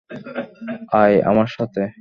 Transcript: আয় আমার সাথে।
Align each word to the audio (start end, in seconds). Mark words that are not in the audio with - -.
আয় 0.93 1.15
আমার 1.29 1.49
সাথে। 1.57 1.81